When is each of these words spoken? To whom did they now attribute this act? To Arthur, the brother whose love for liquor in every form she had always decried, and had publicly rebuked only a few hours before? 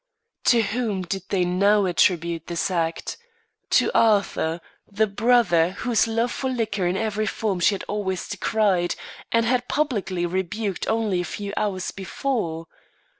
To 0.45 0.63
whom 0.63 1.03
did 1.03 1.25
they 1.29 1.45
now 1.45 1.85
attribute 1.85 2.47
this 2.47 2.71
act? 2.71 3.17
To 3.69 3.91
Arthur, 3.95 4.59
the 4.91 5.05
brother 5.05 5.73
whose 5.73 6.07
love 6.07 6.31
for 6.31 6.49
liquor 6.49 6.87
in 6.87 6.97
every 6.97 7.27
form 7.27 7.59
she 7.59 7.75
had 7.75 7.83
always 7.87 8.27
decried, 8.27 8.95
and 9.31 9.45
had 9.45 9.67
publicly 9.67 10.25
rebuked 10.25 10.87
only 10.87 11.21
a 11.21 11.23
few 11.23 11.53
hours 11.55 11.91
before? 11.91 12.65